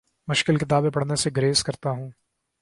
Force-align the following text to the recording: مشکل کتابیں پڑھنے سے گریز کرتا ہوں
مشکل 0.27 0.57
کتابیں 0.57 0.89
پڑھنے 0.89 1.15
سے 1.15 1.29
گریز 1.37 1.63
کرتا 1.63 1.89
ہوں 1.89 2.09